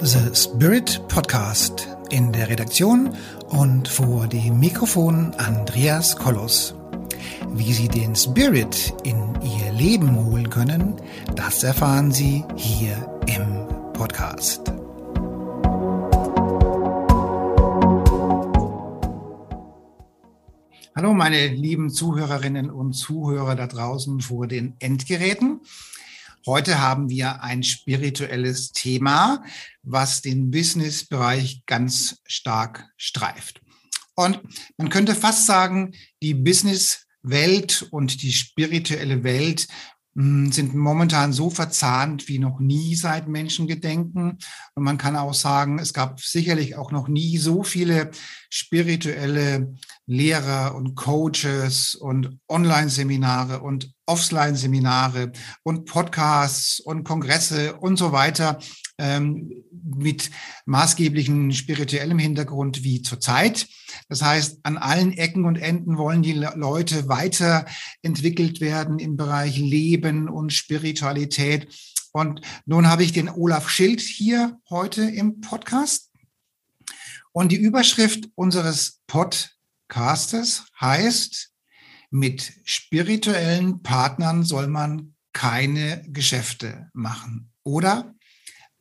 [0.00, 3.16] The Spirit Podcast in der Redaktion
[3.48, 6.76] und vor dem Mikrofon Andreas Kollos.
[7.48, 10.94] Wie Sie den Spirit in Ihr Leben holen können,
[11.34, 12.94] das erfahren Sie hier
[13.26, 14.72] im Podcast.
[20.94, 25.60] Hallo meine lieben Zuhörerinnen und Zuhörer da draußen vor den Endgeräten.
[26.48, 29.44] Heute haben wir ein spirituelles Thema,
[29.82, 33.60] was den Business-Bereich ganz stark streift.
[34.14, 34.40] Und
[34.78, 39.68] man könnte fast sagen, die Business-Welt und die spirituelle Welt
[40.20, 44.38] sind momentan so verzahnt wie noch nie seit Menschengedenken.
[44.74, 48.10] Und man kann auch sagen, es gab sicherlich auch noch nie so viele
[48.50, 49.74] spirituelle
[50.06, 55.30] Lehrer und Coaches und Online-Seminare und Offline-Seminare
[55.62, 58.58] und Podcasts und Kongresse und so weiter
[58.98, 60.30] ähm, mit
[60.66, 63.66] maßgeblichen spirituellem Hintergrund wie zurzeit.
[64.08, 70.28] Das heißt, an allen Ecken und Enden wollen die Leute weiterentwickelt werden im Bereich Leben
[70.28, 71.68] und Spiritualität.
[72.12, 76.10] Und nun habe ich den Olaf Schild hier heute im Podcast.
[77.32, 81.52] Und die Überschrift unseres Podcastes heißt,
[82.10, 87.52] mit spirituellen Partnern soll man keine Geschäfte machen.
[87.62, 88.14] Oder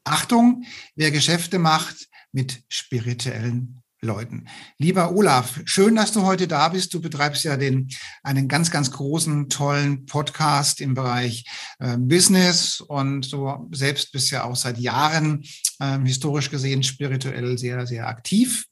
[0.08, 0.64] Achtung,
[0.96, 4.46] wer Geschäfte macht mit spirituellen Leuten.
[4.78, 6.94] Lieber Olaf, schön, dass du heute da bist.
[6.94, 7.90] Du betreibst ja den,
[8.24, 11.46] einen ganz, ganz großen, tollen Podcast im Bereich
[11.80, 15.44] äh, Business und du selbst bist ja auch seit Jahren
[15.80, 18.66] äh, historisch gesehen spirituell sehr, sehr aktiv.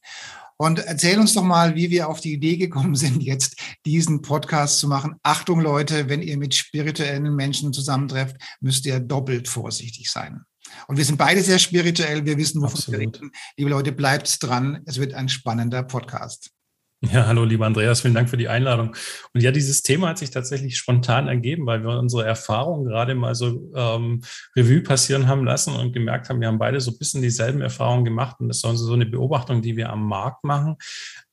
[0.57, 4.79] Und erzähl uns doch mal, wie wir auf die Idee gekommen sind, jetzt diesen Podcast
[4.79, 5.15] zu machen.
[5.23, 10.45] Achtung, Leute, wenn ihr mit spirituellen Menschen zusammentrefft, müsst ihr doppelt vorsichtig sein.
[10.87, 12.25] Und wir sind beide sehr spirituell.
[12.25, 13.31] Wir wissen, wovon wir reden.
[13.57, 14.81] Liebe Leute, bleibt dran.
[14.85, 16.51] Es wird ein spannender Podcast.
[17.01, 18.95] Ja, hallo, lieber Andreas, vielen Dank für die Einladung.
[19.33, 23.35] Und ja, dieses Thema hat sich tatsächlich spontan ergeben, weil wir unsere Erfahrungen gerade mal
[23.35, 24.21] so ähm,
[24.55, 28.05] Revue passieren haben lassen und gemerkt haben, wir haben beide so ein bisschen dieselben Erfahrungen
[28.05, 28.37] gemacht.
[28.39, 30.77] Und das ist so eine Beobachtung, die wir am Markt machen,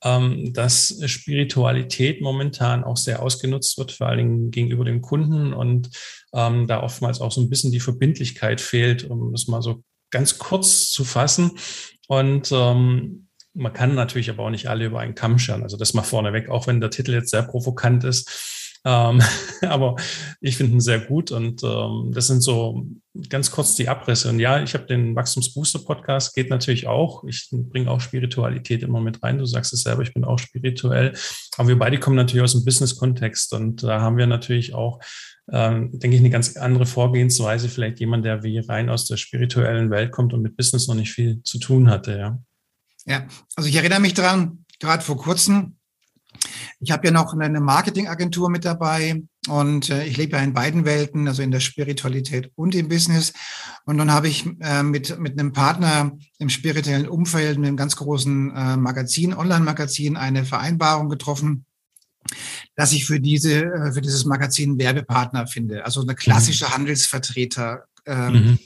[0.02, 5.90] ähm, dass Spiritualität momentan auch sehr ausgenutzt wird, vor allen Dingen gegenüber dem Kunden und
[6.34, 10.38] ähm, da oftmals auch so ein bisschen die Verbindlichkeit fehlt, um es mal so ganz
[10.38, 11.52] kurz zu fassen.
[12.08, 15.62] Und ähm, man kann natürlich aber auch nicht alle über einen Kamm scheren.
[15.62, 18.78] Also das mal vorneweg, auch wenn der Titel jetzt sehr provokant ist.
[18.84, 19.20] Ähm,
[19.62, 19.96] aber
[20.40, 22.86] ich finde ihn sehr gut und ähm, das sind so
[23.28, 24.30] ganz kurz die Abrisse.
[24.30, 27.24] Und ja, ich habe den Wachstumsbooster-Podcast, geht natürlich auch.
[27.24, 29.38] Ich bringe auch Spiritualität immer mit rein.
[29.38, 31.12] Du sagst es selber, ich bin auch spirituell.
[31.56, 35.00] Aber wir beide kommen natürlich aus dem Business-Kontext und da haben wir natürlich auch
[35.50, 37.68] ähm, denke ich, eine ganz andere Vorgehensweise.
[37.68, 41.12] Vielleicht jemand, der wie rein aus der spirituellen Welt kommt und mit Business noch nicht
[41.12, 42.38] viel zu tun hatte, ja.
[43.06, 43.26] Ja,
[43.56, 45.76] also ich erinnere mich daran, gerade vor kurzem,
[46.80, 50.84] ich habe ja noch eine Marketingagentur mit dabei und äh, ich lebe ja in beiden
[50.84, 53.32] Welten, also in der Spiritualität und im Business.
[53.84, 57.96] Und dann habe ich äh, mit, mit einem Partner im spirituellen Umfeld, mit einem ganz
[57.96, 61.66] großen äh, Magazin, Online-Magazin, eine Vereinbarung getroffen,
[62.76, 65.84] dass ich für diese, äh, für dieses Magazin Werbepartner finde.
[65.84, 66.74] Also eine klassische mhm.
[66.74, 68.58] Handelsvertreter ähm, mhm.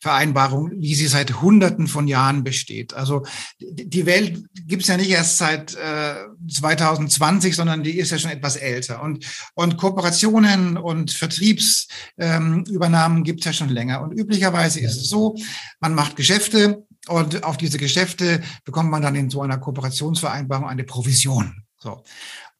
[0.00, 2.94] Vereinbarung, wie sie seit Hunderten von Jahren besteht.
[2.94, 3.24] Also
[3.60, 6.14] die Welt gibt es ja nicht erst seit äh,
[6.48, 9.02] 2020, sondern die ist ja schon etwas älter.
[9.02, 14.02] Und, und Kooperationen und Vertriebsübernahmen ähm, gibt es ja schon länger.
[14.02, 15.36] Und üblicherweise ist es so,
[15.80, 20.84] man macht Geschäfte und auf diese Geschäfte bekommt man dann in so einer Kooperationsvereinbarung eine
[20.84, 21.62] Provision.
[21.78, 22.02] So.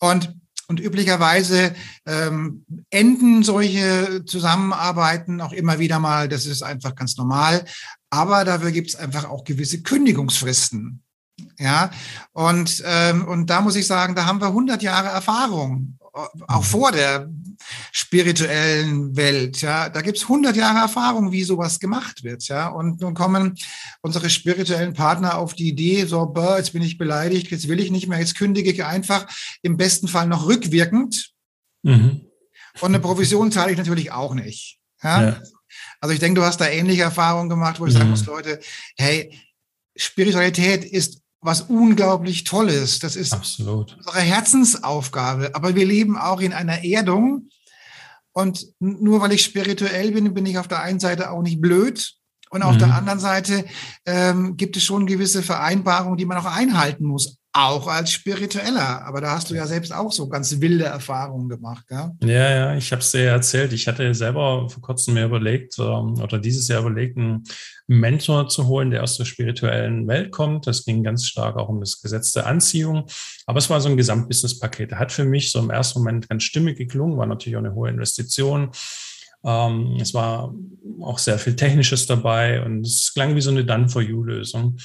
[0.01, 0.35] Und
[0.69, 1.75] und üblicherweise
[2.07, 6.29] ähm, enden solche Zusammenarbeiten auch immer wieder mal.
[6.29, 7.65] Das ist einfach ganz normal.
[8.11, 11.03] Aber dafür gibt es einfach auch gewisse Kündigungsfristen.
[11.59, 11.91] Ja,
[12.33, 16.93] und, ähm, und da muss ich sagen, da haben wir 100 Jahre Erfahrung, auch vor
[16.93, 17.29] der
[17.91, 19.61] spirituellen Welt.
[19.61, 22.47] Ja, da gibt's 100 Jahre Erfahrung, wie sowas gemacht wird.
[22.47, 23.57] Ja, und nun kommen
[24.01, 27.91] unsere spirituellen Partner auf die Idee, so, boah, jetzt bin ich beleidigt, jetzt will ich
[27.91, 29.27] nicht mehr, jetzt kündige ich einfach
[29.63, 31.33] im besten Fall noch rückwirkend.
[31.83, 32.21] Mhm.
[32.81, 34.79] Und eine Provision zahle ich natürlich auch nicht.
[35.03, 35.23] Ja?
[35.23, 35.41] ja.
[36.01, 37.99] Also ich denke, du hast da ähnliche Erfahrungen gemacht, wo ich mhm.
[37.99, 38.61] sagen muss, Leute,
[38.97, 39.37] hey,
[39.97, 43.01] Spiritualität ist was unglaublich Tolles.
[43.01, 43.97] Das ist Absolut.
[43.99, 45.55] unsere Herzensaufgabe.
[45.55, 47.51] Aber wir leben auch in einer Erdung.
[48.33, 52.15] Und nur weil ich spirituell bin, bin ich auf der einen Seite auch nicht blöd.
[52.49, 52.79] Und auf mhm.
[52.79, 53.67] der anderen Seite
[54.07, 57.37] ähm, gibt es schon gewisse Vereinbarungen, die man auch einhalten muss.
[57.55, 59.07] Auch als Spiritueller.
[59.07, 61.85] Aber da hast du ja selbst auch so ganz wilde Erfahrungen gemacht.
[61.89, 63.73] Ja, ja, ja ich habe es dir erzählt.
[63.73, 67.45] Ich hatte selber vor kurzem mir überlegt oder dieses Jahr überlegt, einen
[67.87, 70.67] Mentor zu holen, der aus der spirituellen Welt kommt.
[70.67, 73.07] Das ging ganz stark auch um das Gesetz der Anziehung.
[73.47, 74.95] Aber es war so ein Gesamtbusiness-Paket.
[74.97, 77.89] Hat für mich so im ersten Moment ganz stimmig geklungen, war natürlich auch eine hohe
[77.89, 78.71] Investition.
[79.45, 80.53] Ähm, es war
[81.03, 84.77] auch sehr viel Technisches dabei und es klang wie so eine Done-for-You-Lösung.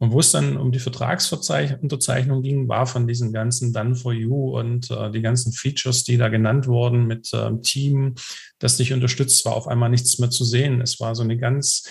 [0.00, 4.58] Und wo es dann um die Vertragsunterzeichnung ging, war von diesen ganzen Done for You
[4.58, 8.14] und äh, die ganzen Features, die da genannt wurden mit äh, Team,
[8.58, 10.80] das dich unterstützt, war auf einmal nichts mehr zu sehen.
[10.80, 11.84] Es war so eine ganz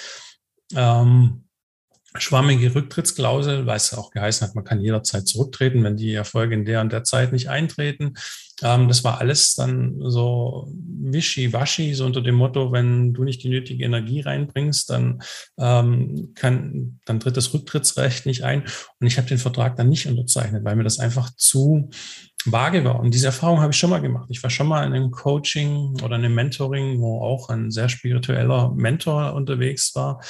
[0.76, 1.44] ähm,
[2.18, 6.66] schwammige Rücktrittsklausel, weil es auch geheißen hat, man kann jederzeit zurücktreten, wenn die Erfolge in
[6.66, 8.16] der und der Zeit nicht eintreten.
[8.64, 13.50] Ähm, das war alles dann so wischiwaschi, so unter dem Motto, wenn du nicht die
[13.50, 15.22] nötige Energie reinbringst, dann
[15.60, 18.64] ähm, kann, dann tritt das Rücktrittsrecht nicht ein.
[19.00, 21.90] Und ich habe den Vertrag dann nicht unterzeichnet, weil mir das einfach zu
[22.46, 23.00] vage war.
[23.00, 24.28] Und diese Erfahrung habe ich schon mal gemacht.
[24.30, 28.72] Ich war schon mal in einem Coaching oder einem Mentoring, wo auch ein sehr spiritueller
[28.74, 30.22] Mentor unterwegs war.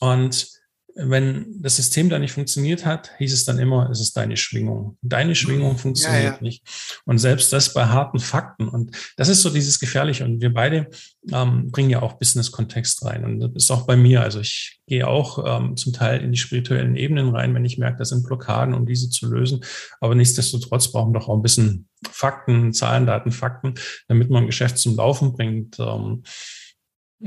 [0.00, 0.55] Und
[0.98, 4.96] wenn das System da nicht funktioniert hat, hieß es dann immer, es ist deine Schwingung.
[5.02, 6.38] Deine Schwingung funktioniert ja, ja.
[6.40, 6.66] nicht.
[7.04, 8.66] Und selbst das bei harten Fakten.
[8.66, 10.24] Und das ist so dieses Gefährliche.
[10.24, 10.88] Und wir beide
[11.30, 13.26] ähm, bringen ja auch Business-Kontext rein.
[13.26, 14.22] Und das ist auch bei mir.
[14.22, 17.98] Also ich gehe auch ähm, zum Teil in die spirituellen Ebenen rein, wenn ich merke,
[17.98, 19.60] das sind Blockaden, um diese zu lösen.
[20.00, 23.74] Aber nichtsdestotrotz brauchen wir doch auch ein bisschen Fakten, Zahlen, Daten, Fakten,
[24.08, 25.78] damit man ein Geschäft zum Laufen bringt.
[25.78, 26.22] Ähm,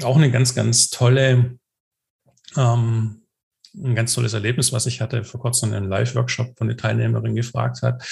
[0.02, 1.60] auch eine ganz, ganz tolle
[2.58, 3.19] ähm,
[3.76, 7.36] ein ganz tolles Erlebnis, was ich hatte vor kurzem in einem Live-Workshop von der Teilnehmerin
[7.36, 8.04] gefragt hat.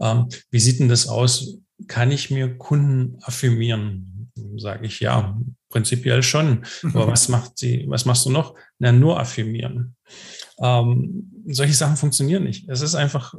[0.00, 1.58] Ähm, wie sieht denn das aus?
[1.88, 4.30] Kann ich mir Kunden affirmieren?
[4.56, 5.36] Sage ich ja,
[5.68, 6.64] prinzipiell schon.
[6.82, 8.54] Aber was macht sie, was machst du noch?
[8.78, 9.96] Na, nur affirmieren.
[10.58, 12.68] Ähm, solche Sachen funktionieren nicht.
[12.68, 13.34] Es ist einfach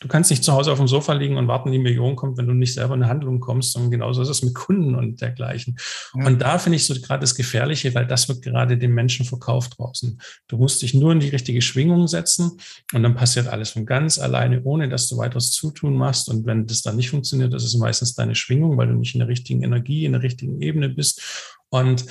[0.00, 2.46] Du kannst nicht zu Hause auf dem Sofa liegen und warten, die Million kommt, wenn
[2.46, 3.76] du nicht selber in eine Handlung kommst.
[3.76, 5.76] Und genauso ist es mit Kunden und dergleichen.
[6.14, 6.26] Ja.
[6.26, 9.78] Und da finde ich so gerade das Gefährliche, weil das wird gerade den Menschen verkauft
[9.78, 10.18] draußen.
[10.48, 12.52] Du musst dich nur in die richtige Schwingung setzen
[12.94, 16.30] und dann passiert alles von ganz alleine, ohne dass du weiteres Zutun machst.
[16.30, 19.20] Und wenn das dann nicht funktioniert, das ist meistens deine Schwingung, weil du nicht in
[19.20, 21.54] der richtigen Energie, in der richtigen Ebene bist.
[21.68, 22.06] Und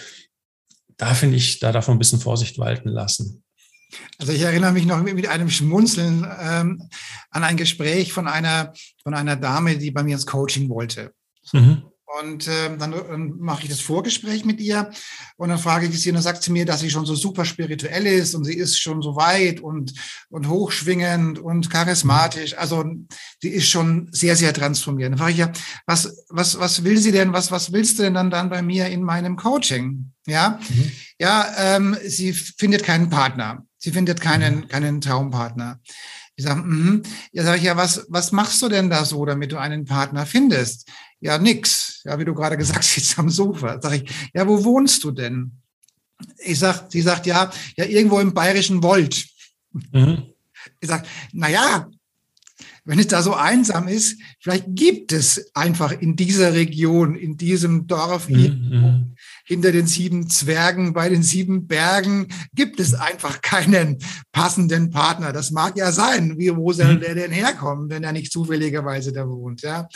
[0.98, 3.42] da finde ich, da darf man ein bisschen Vorsicht walten lassen.
[4.18, 6.90] Also ich erinnere mich noch mit einem Schmunzeln ähm,
[7.32, 11.14] an ein Gespräch von einer, von einer Dame, die bei mir ins Coaching wollte.
[11.54, 11.84] Mhm.
[12.20, 14.90] Und äh, dann äh, mache ich das Vorgespräch mit ihr
[15.38, 17.46] und dann frage ich sie und dann sagt sie mir, dass sie schon so super
[17.46, 19.94] spirituell ist und sie ist schon so weit und,
[20.30, 22.58] und hochschwingend und charismatisch.
[22.58, 22.84] Also
[23.40, 25.12] sie ist schon sehr, sehr transformiert.
[25.12, 25.52] Dann frage ich ja,
[25.86, 28.88] was, was, was will sie denn, was, was willst du denn dann, dann bei mir
[28.88, 30.12] in meinem Coaching?
[30.26, 30.92] Ja, mhm.
[31.20, 33.68] ja ähm, sie findet keinen Partner.
[33.80, 34.68] Sie findet keinen, mhm.
[34.68, 35.80] keinen Traumpartner.
[36.36, 39.52] Ich sage, mm, ja, sag ich, ja, was, was machst du denn da so, damit
[39.52, 40.88] du einen Partner findest?
[41.20, 42.02] Ja, nix.
[42.04, 43.80] Ja, wie du gerade gesagt hast, jetzt am Sofa.
[43.82, 45.52] Sag ich, ja, wo wohnst du denn?
[46.38, 49.26] Ich sag, sie sagt, ja, ja, irgendwo im bayerischen Wold.
[49.72, 50.34] Mhm.
[50.82, 51.90] Ich sag, na ja,
[52.90, 57.86] wenn es da so einsam ist, vielleicht gibt es einfach in dieser Region, in diesem
[57.86, 59.16] Dorf, mhm
[59.50, 63.98] hinter den sieben Zwergen, bei den sieben Bergen gibt es einfach keinen
[64.32, 65.34] passenden Partner.
[65.34, 66.38] Das mag ja sein.
[66.38, 67.00] Wie, wo soll mhm.
[67.00, 69.64] der denn herkommen, wenn er nicht zufälligerweise da wohnt?
[69.64, 69.90] Ja.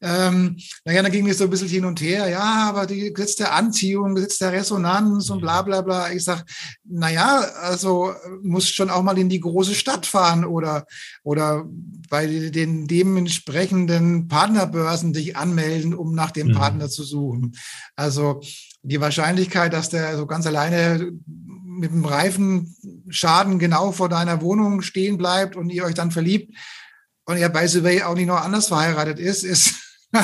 [0.00, 2.28] Ähm, naja, dann ging es so ein bisschen hin und her.
[2.28, 6.12] Ja, aber die Gesetz der Anziehung, Gesetz der Resonanz und bla, bla, bla.
[6.12, 6.44] Ich sag,
[6.84, 10.86] naja, also muss schon auch mal in die große Stadt fahren oder,
[11.24, 11.64] oder
[12.08, 16.52] bei den dementsprechenden Partnerbörsen dich anmelden, um nach dem mhm.
[16.52, 17.52] Partner zu suchen.
[17.96, 18.40] Also
[18.82, 25.18] die Wahrscheinlichkeit, dass der so ganz alleine mit dem Reifenschaden genau vor deiner Wohnung stehen
[25.18, 26.54] bleibt und ihr euch dann verliebt
[27.24, 29.74] und er the way auch nicht noch anders verheiratet ist, ist,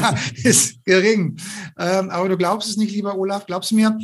[0.44, 1.38] ist gering.
[1.78, 3.96] Ähm, aber du glaubst es nicht, lieber Olaf, glaubst du mir,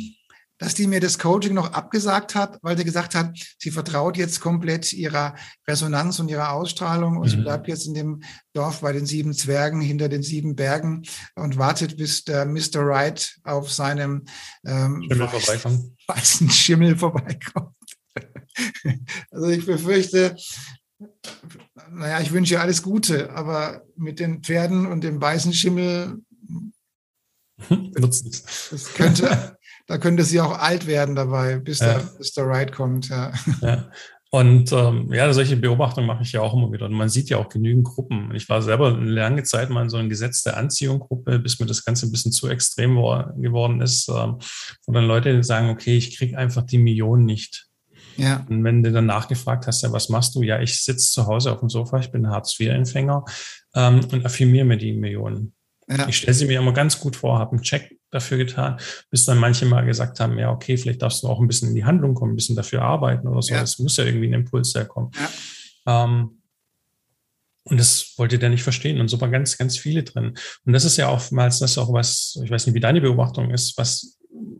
[0.57, 4.39] dass die mir das Coaching noch abgesagt hat, weil sie gesagt hat, sie vertraut jetzt
[4.39, 5.35] komplett ihrer
[5.67, 7.29] Resonanz und ihrer Ausstrahlung und mhm.
[7.29, 11.03] sie bleibt jetzt in dem Dorf bei den sieben Zwergen hinter den sieben Bergen
[11.35, 12.85] und wartet, bis der Mr.
[12.85, 14.23] Wright auf seinem
[14.65, 15.91] ähm, Schimmel vorbeikommt.
[16.07, 17.75] weißen Schimmel vorbeikommt.
[19.31, 20.37] also ich befürchte,
[21.89, 26.21] naja, ich wünsche ihr alles Gute, aber mit den Pferden und dem weißen Schimmel
[27.95, 31.93] das könnte, da könnte sie auch alt werden dabei, bis, ja.
[31.93, 33.09] der, bis der Ride kommt.
[33.09, 33.33] Ja.
[33.61, 33.89] ja.
[34.31, 36.87] Und ähm, ja, solche Beobachtungen mache ich ja auch immer wieder.
[36.87, 38.35] Und man sieht ja auch genügend Gruppen.
[38.35, 41.67] Ich war selber eine lange Zeit mal in so einer Gesetz der Anziehung-Gruppe, bis mir
[41.67, 44.39] das Ganze ein bisschen zu extrem geworden ist, ähm,
[44.85, 47.67] wo dann Leute sagen, okay, ich kriege einfach die Millionen nicht.
[48.17, 48.45] Ja.
[48.49, 50.41] Und wenn du dann nachgefragt hast, ja, was machst du?
[50.41, 53.23] Ja, ich sitze zu Hause auf dem Sofa, ich bin Hartz-IV-Empfänger
[53.73, 55.53] ähm, und affirmiere mir die Millionen.
[55.87, 56.07] Ja.
[56.09, 58.77] Ich stelle sie mir immer ganz gut vor, habe einen Check dafür getan,
[59.09, 61.75] bis dann manche mal gesagt haben, ja, okay, vielleicht darfst du auch ein bisschen in
[61.75, 63.53] die Handlung kommen, ein bisschen dafür arbeiten oder so.
[63.53, 63.61] Ja.
[63.61, 65.11] Es muss ja irgendwie ein Impuls herkommen.
[65.85, 66.03] Ja.
[66.03, 66.41] Ähm,
[67.67, 68.99] und das wollte der nicht verstehen.
[69.01, 70.37] Und so waren ganz, ganz viele drin.
[70.65, 73.75] Und das ist ja oftmals das auch was, ich weiß nicht, wie deine Beobachtung ist,
[73.77, 74.14] was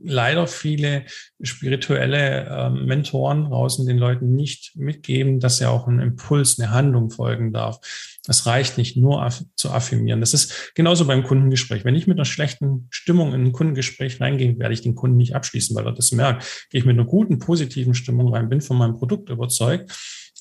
[0.06, 1.06] leider viele
[1.42, 7.10] spirituelle äh, Mentoren draußen den Leuten nicht mitgeben, dass ja auch ein Impuls, eine Handlung
[7.10, 7.80] folgen darf.
[8.24, 10.20] Das reicht nicht nur aff zu affirmieren.
[10.20, 11.86] Das ist genauso beim Kundengespräch.
[11.86, 15.36] Wenn ich mit einer schlechten Stimmung in ein Kundengespräch reingehe, werde ich den Kunden nicht
[15.36, 16.68] abschließen, weil er das merkt.
[16.70, 19.92] Gehe ich mit einer guten, positiven Stimmung rein, bin von meinem Produkt überzeugt,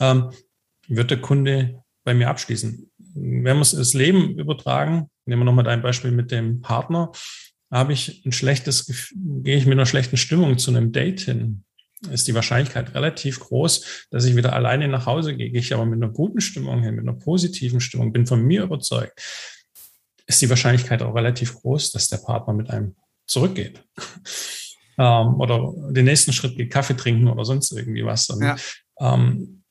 [0.01, 0.31] ähm,
[0.89, 2.91] wird der Kunde bei mir abschließen.
[2.99, 7.13] Wenn wir es das Leben übertragen, nehmen wir nochmal dein Beispiel mit dem Partner,
[7.75, 11.65] habe ich ein schlechtes, gehe ich mit einer schlechten Stimmung zu einem Date hin,
[12.11, 15.51] ist die Wahrscheinlichkeit relativ groß, dass ich wieder alleine nach Hause gehe.
[15.51, 18.63] Gehe ich aber mit einer guten Stimmung hin, mit einer positiven Stimmung, bin von mir
[18.63, 19.21] überzeugt,
[20.27, 22.95] ist die Wahrscheinlichkeit auch relativ groß, dass der Partner mit einem
[23.27, 23.83] zurückgeht.
[24.99, 28.31] ähm, oder den nächsten Schritt geht, Kaffee trinken oder sonst irgendwie was.
[28.31, 28.57] Und, ja.
[29.01, 29.65] Ähm,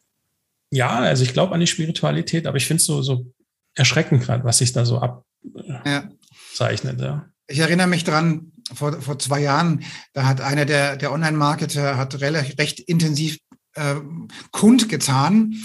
[0.71, 3.31] ja, also ich glaube an die Spiritualität, aber ich finde es so, so
[3.75, 6.99] erschreckend gerade, was sich da so abzeichnet.
[6.99, 7.32] Ja.
[7.47, 9.83] Ich erinnere mich dran, vor, vor zwei Jahren,
[10.13, 13.37] da hat einer der, der Online-Marketer hat relativ, recht intensiv
[13.75, 13.95] äh,
[14.51, 15.55] kundgetan,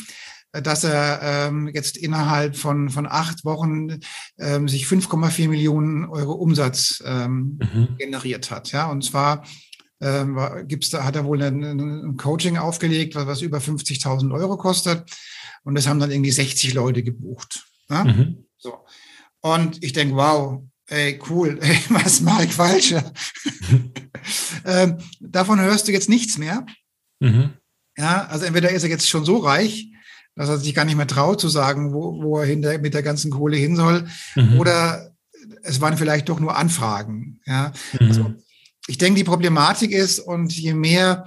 [0.52, 4.00] dass er ähm, jetzt innerhalb von, von acht Wochen
[4.38, 7.96] ähm, sich 5,4 Millionen Euro Umsatz ähm, mhm.
[7.98, 8.72] generiert hat.
[8.72, 9.44] Ja, und zwar
[10.00, 14.56] ähm, gibt's da, hat er wohl ein, ein Coaching aufgelegt, was, was über 50.000 Euro
[14.56, 15.04] kostet.
[15.64, 17.66] Und das haben dann irgendwie 60 Leute gebucht.
[17.90, 18.04] Ja?
[18.04, 18.46] Mhm.
[18.56, 18.78] So.
[19.40, 22.94] Und ich denke, wow, ey, cool, ey, was mache ich falsch?
[24.64, 26.66] ähm, davon hörst du jetzt nichts mehr.
[27.20, 27.50] Mhm.
[27.96, 29.90] Ja, also entweder ist er jetzt schon so reich,
[30.34, 33.02] dass er sich gar nicht mehr traut zu sagen, wo, wo er hinter, mit der
[33.02, 34.60] ganzen Kohle hin soll, mhm.
[34.60, 35.12] oder
[35.62, 37.40] es waren vielleicht doch nur Anfragen.
[37.44, 38.06] Ja, mhm.
[38.06, 38.34] also,
[38.86, 41.24] ich denke, die Problematik ist, und je mehr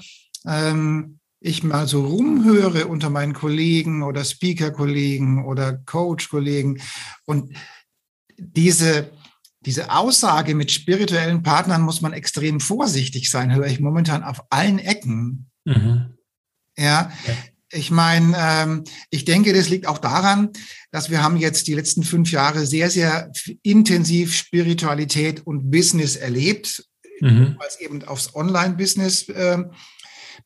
[0.47, 6.79] ähm, ich mal so rumhöre unter meinen Kollegen oder Speaker-Kollegen oder Coach-Kollegen
[7.25, 7.53] und
[8.37, 9.09] diese,
[9.65, 14.79] diese Aussage mit spirituellen Partnern muss man extrem vorsichtig sein, höre ich momentan auf allen
[14.79, 15.49] Ecken.
[15.65, 16.17] Mhm.
[16.77, 17.33] Ja, ja,
[17.71, 20.49] ich meine, ähm, ich denke, das liegt auch daran,
[20.91, 26.83] dass wir haben jetzt die letzten fünf Jahre sehr, sehr intensiv Spiritualität und Business erlebt
[27.21, 27.57] mhm.
[27.59, 29.63] als eben aufs Online-Business äh,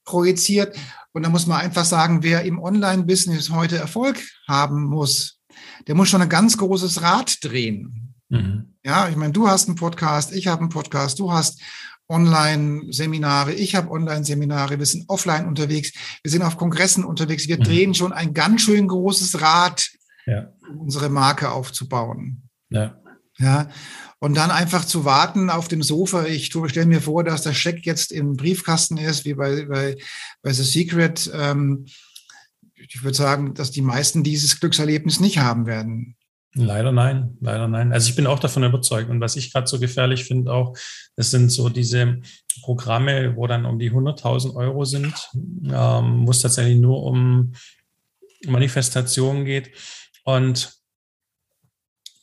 [0.03, 0.77] projiziert.
[1.13, 5.39] Und da muss man einfach sagen, wer im Online-Business heute Erfolg haben muss,
[5.87, 8.13] der muss schon ein ganz großes Rad drehen.
[8.29, 8.74] Mhm.
[8.85, 11.59] Ja, ich meine, du hast einen Podcast, ich habe einen Podcast, du hast
[12.07, 17.63] Online-Seminare, ich habe Online-Seminare, wir sind offline unterwegs, wir sind auf Kongressen unterwegs, wir mhm.
[17.63, 19.89] drehen schon ein ganz schön großes Rad,
[20.27, 20.53] ja.
[20.69, 22.47] um unsere Marke aufzubauen.
[22.69, 23.01] Ja.
[23.37, 23.69] Ja,
[24.19, 26.25] und dann einfach zu warten auf dem Sofa.
[26.25, 29.97] Ich stelle mir vor, dass der Scheck jetzt im Briefkasten ist, wie bei, bei,
[30.41, 31.29] bei The Secret.
[31.33, 31.85] Ähm,
[32.75, 36.15] ich würde sagen, dass die meisten dieses Glückserlebnis nicht haben werden.
[36.57, 37.91] Leider nein, leider nein.
[37.91, 39.09] Also ich bin auch davon überzeugt.
[39.09, 40.77] Und was ich gerade so gefährlich finde auch,
[41.17, 42.21] das sind so diese
[42.61, 47.53] Programme, wo dann um die 100.000 Euro sind, ähm, wo es tatsächlich nur um
[48.45, 49.71] Manifestation geht.
[50.23, 50.73] Und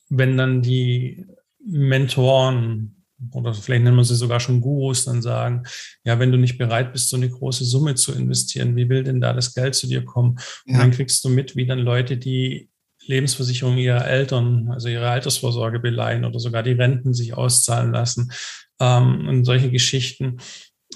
[0.08, 1.26] wenn dann die
[1.64, 5.64] Mentoren oder vielleicht nennen wir sie sogar schon Gurus, dann sagen,
[6.04, 9.20] ja, wenn du nicht bereit bist, so eine große Summe zu investieren, wie will denn
[9.20, 10.38] da das Geld zu dir kommen?
[10.66, 10.78] Und ja.
[10.78, 12.68] dann kriegst du mit, wie dann Leute, die
[13.06, 18.32] Lebensversicherung ihrer Eltern, also ihre Altersvorsorge beleihen oder sogar die Renten sich auszahlen lassen
[18.80, 20.38] ähm, und solche Geschichten,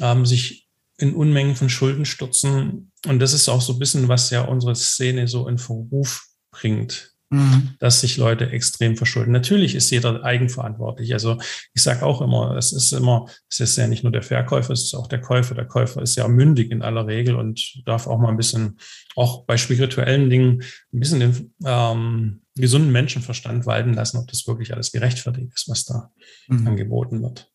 [0.01, 2.93] ähm, sich in Unmengen von Schulden stürzen.
[3.07, 7.16] Und das ist auch so ein bisschen, was ja unsere Szene so in Verruf bringt
[7.31, 7.75] mhm.
[7.79, 9.33] dass sich Leute extrem verschulden.
[9.33, 11.13] Natürlich ist jeder eigenverantwortlich.
[11.13, 11.39] Also
[11.75, 14.85] ich sage auch immer, es ist immer, es ist ja nicht nur der Verkäufer, es
[14.85, 15.55] ist auch der Käufer.
[15.55, 18.79] Der Käufer ist ja mündig in aller Regel und darf auch mal ein bisschen,
[19.17, 24.73] auch bei spirituellen Dingen, ein bisschen den ähm, gesunden Menschenverstand walten lassen, ob das wirklich
[24.73, 26.11] alles gerechtfertigt ist, was da
[26.49, 26.67] mhm.
[26.67, 27.51] angeboten wird.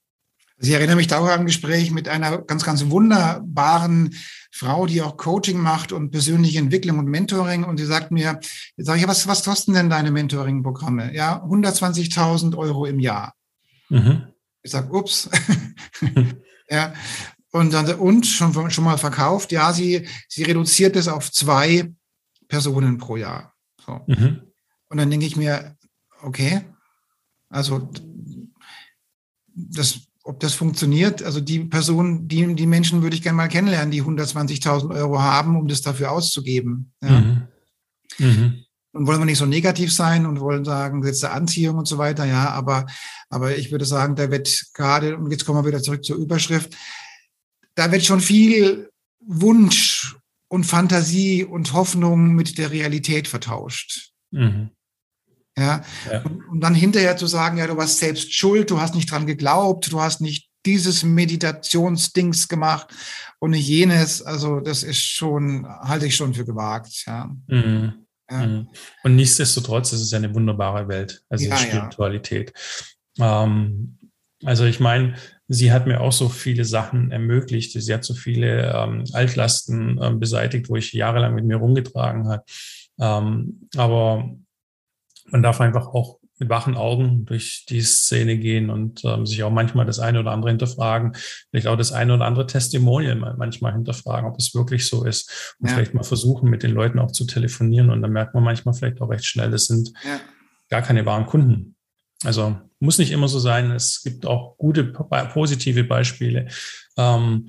[0.62, 4.16] Ich erinnere mich da auch an ein Gespräch mit einer ganz, ganz wunderbaren
[4.52, 7.64] Frau, die auch Coaching macht und persönliche Entwicklung und Mentoring.
[7.64, 8.40] Und sie sagt mir,
[8.78, 11.16] jetzt sage ich, was, was kosten denn deine Mentoring-Programme?
[11.16, 13.34] Ja, 120.000 Euro im Jahr.
[13.90, 14.28] Mhm.
[14.62, 15.30] Ich sage, ups.
[16.70, 16.94] ja.
[17.52, 19.52] Und dann, und schon, schon mal verkauft.
[19.52, 21.92] Ja, sie, sie reduziert es auf zwei
[22.48, 23.54] Personen pro Jahr.
[23.84, 24.02] So.
[24.06, 24.42] Mhm.
[24.90, 25.76] Und dann denke ich mir,
[26.22, 26.62] okay,
[27.50, 27.90] also
[29.56, 31.24] das ob das funktioniert.
[31.24, 35.56] Also die Person, die, die Menschen würde ich gerne mal kennenlernen, die 120.000 Euro haben,
[35.56, 36.94] um das dafür auszugeben.
[37.02, 37.22] Ja.
[37.22, 37.48] Mhm.
[38.20, 38.64] Mhm.
[38.94, 41.98] Und wollen wir nicht so negativ sein und wollen sagen, Gesetz der Anziehung und so
[41.98, 42.88] weiter, ja, aber,
[43.30, 46.76] aber ich würde sagen, da wird gerade, und jetzt kommen wir wieder zurück zur Überschrift,
[47.76, 48.90] da wird schon viel
[49.22, 50.18] Wunsch
[50.50, 54.12] und Fantasie und Hoffnung mit der Realität vertauscht.
[54.32, 54.72] Mhm.
[55.62, 56.22] Ja, ja.
[56.24, 59.26] Und, und, dann hinterher zu sagen, ja, du warst selbst schuld, du hast nicht dran
[59.26, 62.88] geglaubt, du hast nicht dieses Meditationsdings gemacht
[63.40, 64.22] und nicht jenes.
[64.22, 67.04] Also das ist schon, halte ich schon für gewagt.
[67.06, 67.30] Ja.
[67.48, 67.94] Mhm.
[68.30, 68.46] Ja.
[68.46, 68.68] Mhm.
[69.04, 72.54] Und nichtsdestotrotz ist es eine wunderbare Welt, also ja, Spiritualität.
[73.20, 73.98] Ähm,
[74.44, 75.16] also ich meine,
[75.48, 77.74] sie hat mir auch so viele Sachen ermöglicht.
[77.74, 82.44] Sie hat so viele ähm, Altlasten ähm, beseitigt, wo ich jahrelang mit mir rumgetragen habe.
[83.00, 84.30] Ähm, aber
[85.32, 89.52] man darf einfach auch mit wachen Augen durch die Szene gehen und ähm, sich auch
[89.52, 91.14] manchmal das eine oder andere hinterfragen,
[91.52, 95.70] vielleicht auch das eine oder andere Testimonial manchmal hinterfragen, ob es wirklich so ist und
[95.70, 95.76] ja.
[95.76, 99.02] vielleicht mal versuchen, mit den Leuten auch zu telefonieren und dann merkt man manchmal vielleicht
[99.02, 100.20] auch recht schnell, das sind ja.
[100.70, 101.76] gar keine wahren Kunden.
[102.24, 103.72] Also muss nicht immer so sein.
[103.72, 106.48] Es gibt auch gute, positive Beispiele.
[106.98, 107.48] Ähm,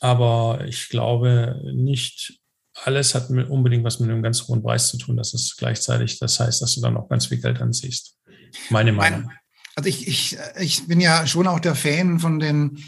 [0.00, 2.39] aber ich glaube nicht,
[2.74, 5.16] alles hat unbedingt was mit einem ganz hohen Preis zu tun.
[5.16, 8.16] Das ist gleichzeitig, das heißt, dass du dann auch ganz viel Geld anziehst.
[8.70, 9.30] Meine Meinung.
[9.76, 12.78] Also ich, ich, ich bin ja schon auch der Fan von den,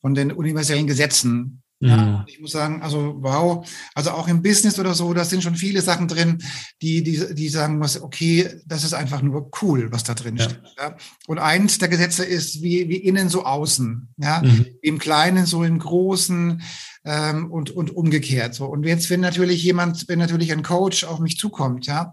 [0.00, 1.62] von den universellen Gesetzen.
[1.82, 2.24] Ja, mhm.
[2.26, 5.80] ich muss sagen, also wow, also auch im Business oder so, da sind schon viele
[5.80, 6.42] Sachen drin,
[6.82, 10.44] die, die, die sagen, was, okay, das ist einfach nur cool, was da drin ja.
[10.44, 10.60] steht.
[10.76, 10.96] Ja.
[11.26, 14.66] Und eins der Gesetze ist wie, wie innen so außen, ja, mhm.
[14.82, 16.60] im Kleinen so im Großen
[17.06, 18.54] ähm, und, und umgekehrt.
[18.54, 18.66] So.
[18.66, 22.12] Und jetzt, wenn natürlich jemand, wenn natürlich ein Coach auf mich zukommt, ja,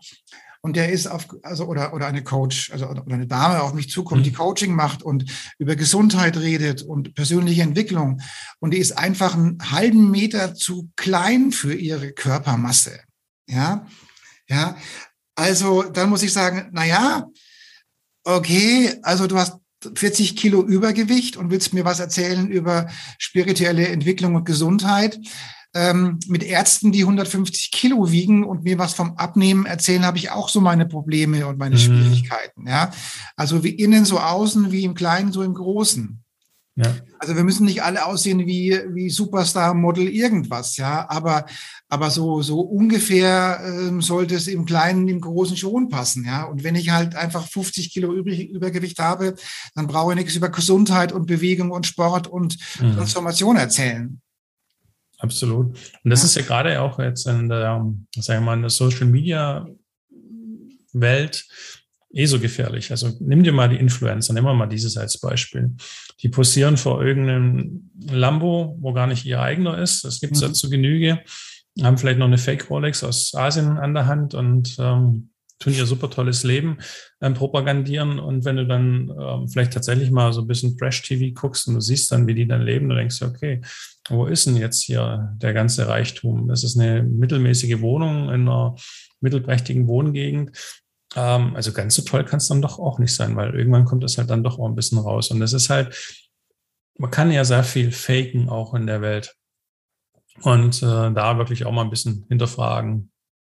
[0.67, 3.89] und der ist auf, also oder, oder eine Coach, also oder eine Dame auf mich
[3.89, 4.25] zukommt, mhm.
[4.25, 5.23] die Coaching macht und
[5.57, 8.19] über Gesundheit redet und persönliche Entwicklung
[8.59, 12.99] und die ist einfach einen halben Meter zu klein für ihre Körpermasse.
[13.47, 13.87] Ja,
[14.49, 14.75] ja.
[15.35, 17.27] Also dann muss ich sagen, na ja,
[18.25, 19.55] okay, also du hast
[19.95, 25.17] 40 Kilo Übergewicht und willst mir was erzählen über spirituelle Entwicklung und Gesundheit
[25.73, 30.31] ähm, mit Ärzten, die 150 Kilo wiegen und mir was vom Abnehmen erzählen, habe ich
[30.31, 31.79] auch so meine Probleme und meine mhm.
[31.79, 32.67] Schwierigkeiten.
[32.67, 32.91] Ja,
[33.35, 36.23] also wie innen so außen, wie im Kleinen so im Großen.
[36.77, 36.95] Ja.
[37.17, 41.47] Also wir müssen nicht alle aussehen wie, wie Superstar-Model irgendwas, ja, aber,
[41.89, 46.43] aber so, so ungefähr ähm, sollte es im Kleinen, im Großen schon passen, ja.
[46.43, 49.33] Und wenn ich halt einfach 50 Kilo übrig, Übergewicht habe,
[49.73, 52.93] dann brauche ich nichts über Gesundheit und Bewegung und Sport und mhm.
[52.93, 54.21] Transformation erzählen.
[55.19, 55.67] Absolut.
[56.03, 56.25] Und das ja.
[56.25, 57.83] ist ja gerade auch jetzt in der,
[58.15, 59.67] sagen wir mal, in der Social Media
[60.93, 61.45] Welt
[62.13, 62.91] eh so gefährlich.
[62.91, 65.75] Also nimm dir mal die Influencer, nehmen wir mal dieses als Beispiel.
[66.21, 70.03] Die posieren vor irgendeinem Lambo, wo gar nicht ihr eigener ist.
[70.03, 70.47] Das gibt es mhm.
[70.47, 71.19] ja zu Genüge.
[71.81, 75.85] Haben vielleicht noch eine Fake Rolex aus Asien an der Hand und ähm, tun ihr
[75.85, 76.77] super tolles Leben
[77.21, 78.19] ähm, propagandieren.
[78.19, 81.81] Und wenn du dann ähm, vielleicht tatsächlich mal so ein bisschen Trash-TV guckst und du
[81.81, 83.61] siehst dann, wie die dann leben, dann denkst du, okay,
[84.09, 86.47] wo ist denn jetzt hier der ganze Reichtum?
[86.47, 88.75] Das ist eine mittelmäßige Wohnung in einer
[89.19, 90.51] mittelprächtigen Wohngegend.
[91.15, 94.03] Ähm, also ganz so toll kann es dann doch auch nicht sein, weil irgendwann kommt
[94.03, 95.31] es halt dann doch auch ein bisschen raus.
[95.31, 95.95] Und das ist halt,
[96.97, 99.35] man kann ja sehr viel faken auch in der Welt.
[100.41, 103.11] Und äh, da wirklich auch mal ein bisschen hinterfragen,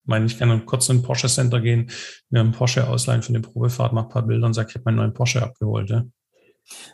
[0.08, 1.90] meine, ich kann kurz in ein Porsche Center gehen,
[2.30, 4.84] mir einen Porsche ausleihen für eine Probefahrt, mache ein paar Bilder und sage, ich habe
[4.86, 5.90] meinen neuen Porsche abgeholt.
[5.90, 6.04] Ja.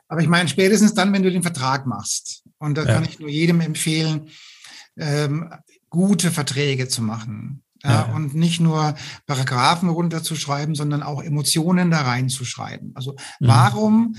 [0.08, 2.44] Aber ich meine, spätestens dann, wenn du den Vertrag machst.
[2.58, 2.94] Und da ja.
[2.94, 4.28] kann ich nur jedem empfehlen,
[4.96, 5.52] ähm,
[5.88, 7.62] gute Verträge zu machen.
[7.82, 8.14] Ja, ja.
[8.14, 8.94] Und nicht nur
[9.26, 12.92] Paragraphen runterzuschreiben, sondern auch Emotionen da reinzuschreiben.
[12.94, 13.46] Also mhm.
[13.46, 14.16] warum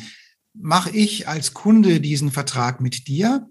[0.53, 3.47] mache ich als Kunde diesen Vertrag mit dir?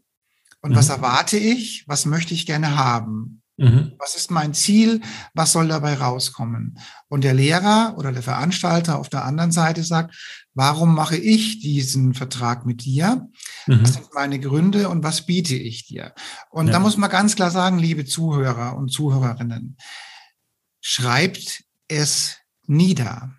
[0.60, 0.76] Und mhm.
[0.76, 1.84] was erwarte ich?
[1.86, 3.42] Was möchte ich gerne haben?
[3.56, 3.92] Mhm.
[3.98, 5.00] Was ist mein Ziel?
[5.32, 6.78] Was soll dabei rauskommen?
[7.08, 10.14] Und der Lehrer oder der Veranstalter auf der anderen Seite sagt,
[10.54, 13.28] warum mache ich diesen Vertrag mit dir?
[13.66, 13.82] Mhm.
[13.82, 16.14] Was sind meine Gründe und was biete ich dir?
[16.50, 16.72] Und ja.
[16.72, 19.76] da muss man ganz klar sagen, liebe Zuhörer und Zuhörerinnen,
[20.80, 23.34] schreibt es nieder.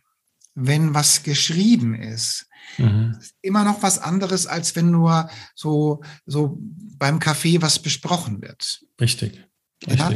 [0.54, 2.48] Wenn was geschrieben ist,
[2.78, 3.18] Mhm.
[3.20, 6.58] Ist immer noch was anderes, als wenn nur so, so
[6.98, 8.84] beim Kaffee was besprochen wird.
[9.00, 9.48] Richtig.
[9.86, 10.12] Ja?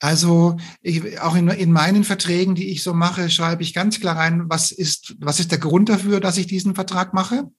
[0.00, 4.16] Also ich, auch in, in, meinen Verträgen, die ich so mache, schreibe ich ganz klar
[4.16, 7.50] rein, was ist, was ist der Grund dafür, dass ich diesen Vertrag mache?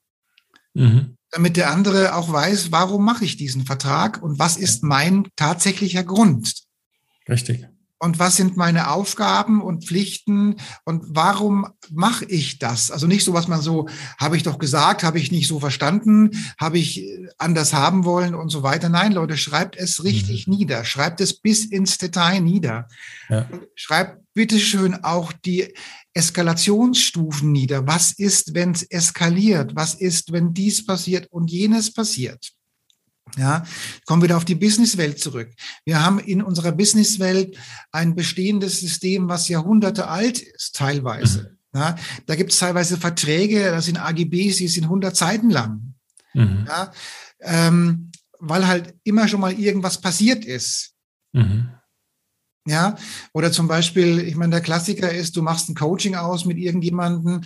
[0.73, 1.17] Mhm.
[1.29, 6.03] Damit der andere auch weiß, warum mache ich diesen Vertrag und was ist mein tatsächlicher
[6.03, 6.63] Grund?
[7.29, 7.67] Richtig.
[8.01, 12.89] Und was sind meine Aufgaben und Pflichten und warum mache ich das?
[12.89, 13.87] Also nicht so, was man so,
[14.19, 18.49] habe ich doch gesagt, habe ich nicht so verstanden, habe ich anders haben wollen und
[18.49, 18.89] so weiter.
[18.89, 20.55] Nein, Leute, schreibt es richtig mhm.
[20.55, 22.87] nieder, schreibt es bis ins Detail nieder.
[23.29, 23.47] Ja.
[23.75, 25.71] Schreibt bitteschön auch die
[26.15, 27.85] Eskalationsstufen nieder.
[27.85, 29.75] Was ist, wenn es eskaliert?
[29.75, 32.51] Was ist, wenn dies passiert und jenes passiert?
[33.37, 33.65] Ja,
[34.05, 35.49] kommen wir wieder auf die Businesswelt zurück.
[35.85, 37.57] Wir haben in unserer Businesswelt
[37.91, 41.57] ein bestehendes System, was Jahrhunderte alt ist, teilweise.
[41.73, 41.79] Mhm.
[41.79, 45.95] Ja, da gibt es teilweise Verträge, das sind AGBs, die sind 100 Seiten lang.
[46.33, 46.65] Mhm.
[46.67, 46.91] Ja,
[47.39, 50.93] ähm, weil halt immer schon mal irgendwas passiert ist.
[51.31, 51.69] Mhm.
[52.67, 52.95] Ja,
[53.33, 57.41] oder zum Beispiel, ich meine, der Klassiker ist, du machst ein Coaching aus mit irgendjemandem,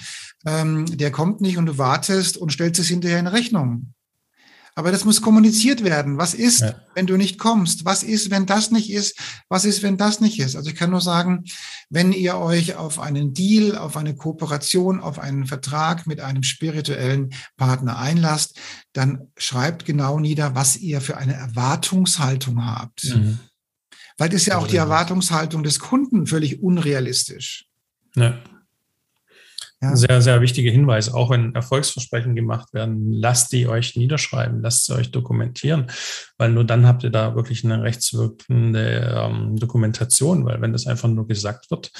[0.45, 3.93] ähm, der kommt nicht und du wartest und stellst es hinterher in Rechnung.
[4.77, 6.17] Aber das muss kommuniziert werden.
[6.17, 6.75] Was ist, ja.
[6.93, 7.85] wenn du nicht kommst?
[7.85, 9.17] Was ist, wenn das nicht ist?
[9.47, 10.57] Was ist, wenn das nicht ist?
[10.57, 11.45] Also ich kann nur sagen,
[11.89, 17.33] wenn ihr euch auf einen Deal, auf eine Kooperation, auf einen Vertrag mit einem spirituellen
[17.55, 18.59] Partner einlasst,
[18.91, 23.05] dann schreibt genau nieder, was ihr für eine Erwartungshaltung habt.
[23.05, 23.39] Mhm.
[24.17, 27.65] Weil das ist ja auch die Erwartungshaltung des Kunden völlig unrealistisch.
[28.15, 28.39] Ja.
[29.81, 29.95] Ja.
[29.95, 31.13] Sehr, sehr wichtige Hinweis.
[31.13, 35.87] Auch wenn Erfolgsversprechen gemacht werden, lasst die euch niederschreiben, lasst sie euch dokumentieren,
[36.37, 41.09] weil nur dann habt ihr da wirklich eine rechtswirkende ähm, Dokumentation, weil wenn das einfach
[41.09, 41.91] nur gesagt wird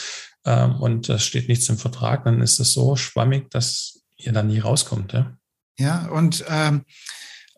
[0.46, 4.42] ähm, und es steht nichts im Vertrag, dann ist es so schwammig, dass ihr da
[4.42, 5.12] nie rauskommt.
[5.14, 5.38] Ja,
[5.78, 6.86] ja und ähm,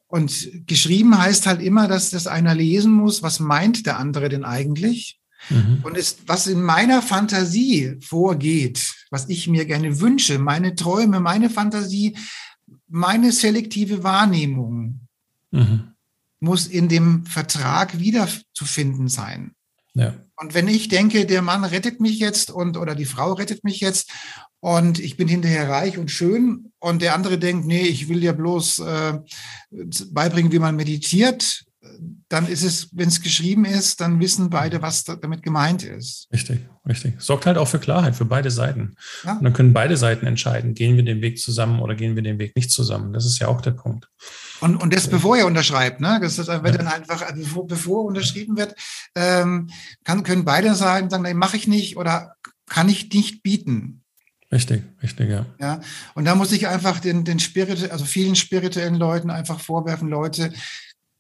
[0.08, 3.24] und geschrieben heißt halt immer, dass das einer lesen muss.
[3.24, 5.20] Was meint der andere denn eigentlich?
[5.50, 5.80] Mhm.
[5.84, 11.50] Und ist, was in meiner Fantasie vorgeht, was ich mir gerne wünsche, meine Träume, meine
[11.50, 12.18] Fantasie,
[12.88, 15.02] meine selektive Wahrnehmung
[15.52, 15.92] mhm.
[16.40, 19.52] muss in dem Vertrag wiederzufinden sein.
[19.94, 20.14] Ja.
[20.36, 23.80] Und wenn ich denke, der Mann rettet mich jetzt und oder die Frau rettet mich
[23.80, 24.12] jetzt
[24.60, 28.34] und ich bin hinterher reich und schön und der andere denkt, nee, ich will dir
[28.34, 29.20] bloß äh,
[30.12, 31.66] beibringen, wie man meditiert,
[32.30, 36.28] dann ist es, wenn es geschrieben ist, dann wissen beide, was da, damit gemeint ist.
[36.32, 37.16] Richtig, richtig.
[37.20, 38.96] Sorgt halt auch für Klarheit für beide Seiten.
[39.24, 39.34] Ja.
[39.34, 42.38] Und dann können beide Seiten entscheiden, gehen wir den Weg zusammen oder gehen wir den
[42.40, 43.14] Weg nicht zusammen.
[43.14, 44.10] Das ist ja auch der Punkt.
[44.60, 46.20] Und, und das bevor er unterschreibt, ne?
[46.22, 46.72] Das wird ja.
[46.72, 48.76] dann einfach, also bevor, bevor unterschrieben wird,
[49.16, 49.70] ähm,
[50.04, 52.34] kann, können beide sagen, sagen, nein, mache ich nicht oder
[52.68, 54.04] kann ich nicht bieten.
[54.52, 55.46] Richtig, richtig, ja.
[55.60, 55.82] Ja,
[56.16, 60.54] und da muss ich einfach den, den Spirit, also vielen spirituellen Leuten einfach vorwerfen, Leute,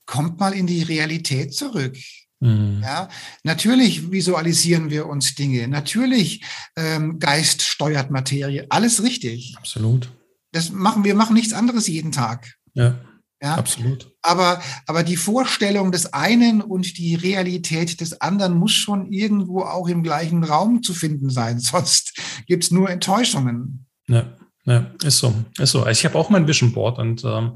[0.08, 1.96] kommt mal in die Realität zurück.
[2.40, 2.82] Mhm.
[2.84, 3.10] Ja,
[3.44, 5.68] natürlich visualisieren wir uns Dinge.
[5.68, 6.44] Natürlich
[6.76, 8.66] ähm, Geist steuert Materie.
[8.70, 9.56] Alles richtig.
[9.58, 10.12] Absolut.
[10.52, 12.56] Das machen wir machen nichts anderes jeden Tag.
[12.74, 13.00] Ja.
[13.42, 14.12] Ja, absolut.
[14.24, 19.88] Aber, aber die Vorstellung des einen und die Realität des anderen muss schon irgendwo auch
[19.88, 21.60] im gleichen Raum zu finden sein.
[21.60, 22.14] Sonst
[22.48, 23.86] gibt es nur Enttäuschungen.
[24.08, 25.34] Ja, ja, ist so.
[25.60, 25.86] Ist so.
[25.86, 27.54] Ich habe auch mein Vision Board und ähm,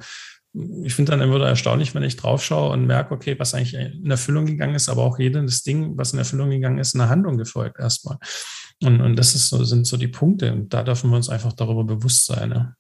[0.54, 3.74] ich finde dann immer wieder erstaunlich, wenn ich drauf schaue und merke, okay, was eigentlich
[3.74, 7.38] in Erfüllung gegangen ist, aber auch jedes Ding, was in Erfüllung gegangen ist, eine Handlung
[7.38, 8.18] gefolgt erstmal.
[8.84, 10.52] Und, und das ist so, sind so die Punkte.
[10.52, 12.52] Und da dürfen wir uns einfach darüber bewusst sein.
[12.52, 12.74] Ja,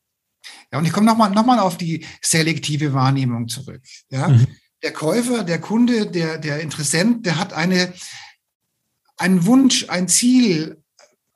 [0.72, 3.82] ja und ich komme nochmal noch mal auf die selektive Wahrnehmung zurück.
[4.10, 4.28] Ja?
[4.28, 4.48] Mhm.
[4.84, 7.94] Der Käufer, der Kunde, der, der Interessent, der hat eine,
[9.16, 10.78] einen Wunsch, ein Ziel,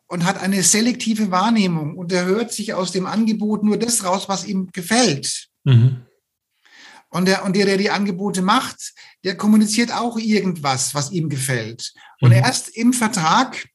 [0.08, 4.30] und hat eine selektive Wahrnehmung und er hört sich aus dem Angebot nur das raus,
[4.30, 5.48] was ihm gefällt.
[5.64, 6.06] Mhm.
[7.10, 11.94] Und der, und der, der die Angebote macht, der kommuniziert auch irgendwas, was ihm gefällt.
[12.20, 12.38] Und mhm.
[12.38, 13.68] erst im Vertrag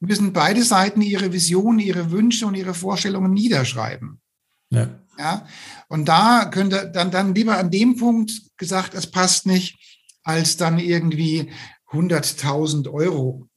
[0.00, 4.20] müssen beide Seiten ihre Visionen, ihre Wünsche und ihre Vorstellungen niederschreiben.
[4.70, 4.88] Ja.
[5.18, 5.46] ja?
[5.88, 9.78] Und da könnte dann, dann lieber an dem Punkt gesagt, es passt nicht,
[10.22, 11.50] als dann irgendwie
[11.90, 13.48] 100.000 Euro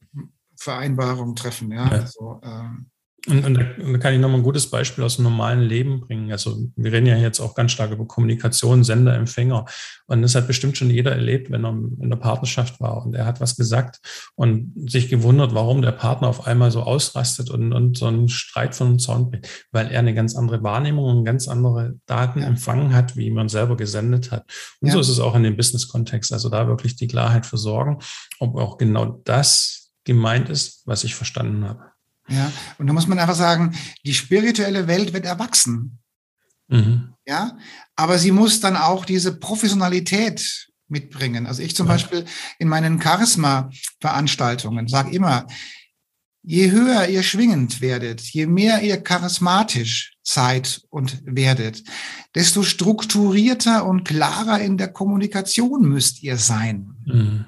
[0.56, 1.72] Vereinbarung treffen.
[1.72, 1.92] Ja, ja.
[1.92, 2.92] Also, ähm,
[3.28, 6.32] und, und, da, kann ich nochmal ein gutes Beispiel aus dem normalen Leben bringen.
[6.32, 9.66] Also wir reden ja jetzt auch ganz stark über Kommunikation, Sender, Empfänger.
[10.08, 13.28] Und das hat bestimmt schon jeder erlebt, wenn er in der Partnerschaft war und er
[13.28, 14.00] hat was gesagt
[14.34, 18.74] und sich gewundert, warum der Partner auf einmal so ausrastet und, und so einen Streit
[18.74, 22.48] von dem Zaun bringt, weil er eine ganz andere Wahrnehmung und ganz andere Daten ja.
[22.48, 24.46] empfangen hat, wie man selber gesendet hat.
[24.80, 24.94] Und ja.
[24.94, 26.34] so ist es auch in dem Business-Kontext.
[26.34, 28.00] Also da wirklich die Klarheit für sorgen,
[28.40, 31.91] ob auch genau das gemeint ist, was ich verstanden habe.
[32.32, 36.00] Ja, und da muss man einfach sagen, die spirituelle Welt wird erwachsen.
[36.68, 37.14] Mhm.
[37.26, 37.58] Ja,
[37.96, 41.48] aber sie muss dann auch diese Professionalität mitbringen.
[41.48, 41.94] Also ich zum ja.
[41.94, 42.26] Beispiel
[42.60, 45.48] in meinen Charisma-Veranstaltungen sage immer,
[46.44, 51.84] je höher ihr schwingend werdet, je mehr ihr charismatisch seid und werdet,
[52.36, 56.96] desto strukturierter und klarer in der Kommunikation müsst ihr sein.
[57.06, 57.46] Mhm.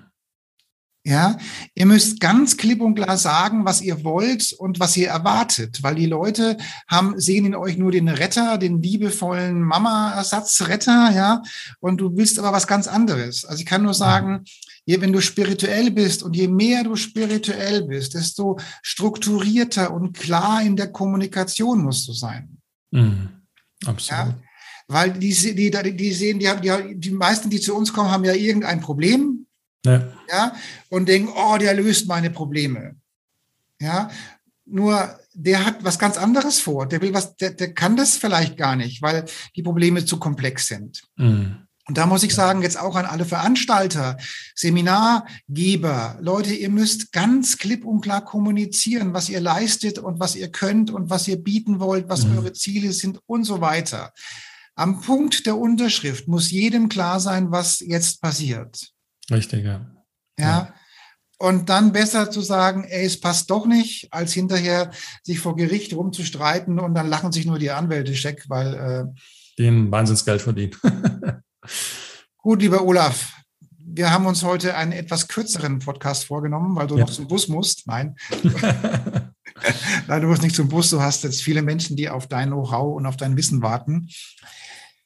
[1.05, 1.37] Ja,
[1.75, 5.95] ihr müsst ganz klipp und klar sagen, was ihr wollt und was ihr erwartet, weil
[5.95, 11.41] die Leute haben, sehen in euch nur den Retter, den liebevollen Mama-Ersatzretter, ja,
[11.81, 13.43] und du willst aber was ganz anderes.
[13.43, 14.45] Also ich kann nur sagen,
[14.85, 20.61] je, wenn du spirituell bist und je mehr du spirituell bist, desto strukturierter und klar
[20.61, 22.59] in der Kommunikation musst du sein.
[22.91, 23.27] Mhm.
[23.85, 24.27] Absolut.
[24.27, 24.39] Ja?
[24.87, 28.23] Weil die, die, die sehen, die, haben, die, die meisten, die zu uns kommen, haben
[28.23, 29.42] ja irgendein Problem
[29.85, 30.13] ja.
[30.29, 30.55] ja,
[30.89, 32.95] und denken, oh, der löst meine Probleme.
[33.79, 34.09] Ja,
[34.65, 36.87] nur der hat was ganz anderes vor.
[36.87, 40.67] Der will was, der, der kann das vielleicht gar nicht, weil die Probleme zu komplex
[40.67, 41.03] sind.
[41.17, 41.67] Mhm.
[41.85, 44.17] Und da muss ich sagen, jetzt auch an alle Veranstalter,
[44.55, 50.49] Seminargeber, Leute, ihr müsst ganz klipp und klar kommunizieren, was ihr leistet und was ihr
[50.49, 52.37] könnt und was ihr bieten wollt, was mhm.
[52.37, 54.13] eure Ziele sind und so weiter.
[54.75, 58.93] Am Punkt der Unterschrift muss jedem klar sein, was jetzt passiert.
[59.33, 59.81] Richtig, ja.
[60.37, 60.73] Ja.
[61.39, 64.91] Und dann besser zu sagen, ey, es passt doch nicht, als hinterher
[65.23, 69.21] sich vor Gericht rumzustreiten und dann lachen sich nur die Anwälte scheck, weil äh,
[69.59, 70.75] den Wahnsinnsgeld verdienen.
[72.37, 73.33] gut, lieber Olaf,
[73.77, 77.01] wir haben uns heute einen etwas kürzeren Podcast vorgenommen, weil du ja.
[77.01, 77.87] noch zum Bus musst.
[77.87, 78.15] Nein.
[80.07, 80.89] Nein, du musst nicht zum Bus.
[80.89, 84.09] Du hast jetzt viele Menschen, die auf dein Know-how und auf dein Wissen warten.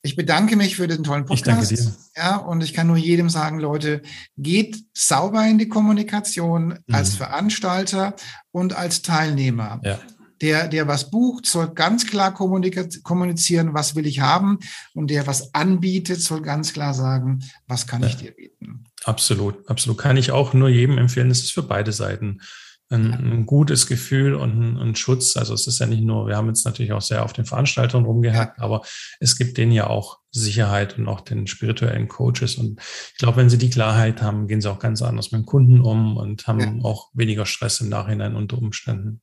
[0.02, 1.72] Ich bedanke mich für den tollen Podcast.
[1.72, 1.98] Ich danke dir.
[2.16, 4.02] Ja, und ich kann nur jedem sagen, Leute,
[4.38, 6.96] geht sauber in die Kommunikation mhm.
[6.96, 8.16] als Veranstalter
[8.52, 9.82] und als Teilnehmer.
[9.84, 10.00] Ja.
[10.42, 14.60] Der, der was bucht, soll ganz klar kommunizieren, was will ich haben.
[14.94, 18.08] Und der was anbietet, soll ganz klar sagen, was kann ja.
[18.08, 18.84] ich dir bieten.
[19.04, 19.98] Absolut, absolut.
[19.98, 21.30] Kann ich auch nur jedem empfehlen.
[21.30, 22.40] Das ist für beide Seiten
[22.90, 25.36] ein, ein gutes Gefühl und ein, ein, Schutz.
[25.36, 28.06] Also es ist ja nicht nur, wir haben jetzt natürlich auch sehr auf den Veranstaltern
[28.06, 28.82] rumgehackt, aber
[29.20, 32.56] es gibt denen ja auch Sicherheit und auch den spirituellen Coaches.
[32.56, 32.80] Und
[33.12, 35.82] ich glaube, wenn sie die Klarheit haben, gehen sie auch ganz anders mit dem Kunden
[35.82, 36.84] um und haben ja.
[36.84, 39.22] auch weniger Stress im Nachhinein unter Umständen.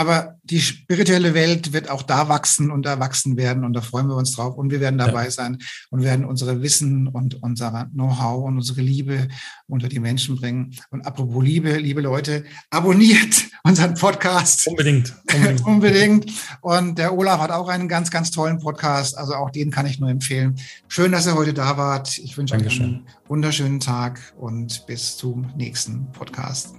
[0.00, 4.16] Aber die spirituelle Welt wird auch da wachsen und erwachsen werden und da freuen wir
[4.16, 5.30] uns drauf und wir werden dabei ja.
[5.30, 5.58] sein
[5.90, 9.28] und werden unsere Wissen und unser Know-how und unsere Liebe
[9.66, 10.74] unter die Menschen bringen.
[10.90, 14.68] Und apropos Liebe, liebe Leute, abonniert unseren Podcast.
[14.68, 15.14] Unbedingt.
[15.34, 15.66] Unbedingt.
[15.66, 16.32] unbedingt.
[16.62, 19.18] Und der Olaf hat auch einen ganz, ganz tollen Podcast.
[19.18, 20.58] Also auch den kann ich nur empfehlen.
[20.88, 22.16] Schön, dass ihr heute da wart.
[22.16, 26.72] Ich wünsche euch einen wunderschönen Tag und bis zum nächsten Podcast.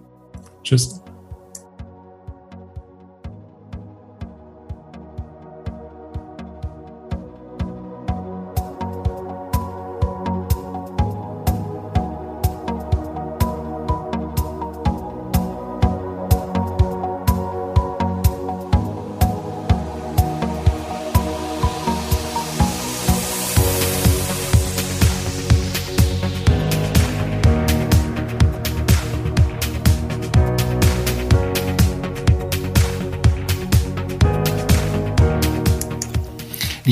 [0.63, 1.01] Tschüss.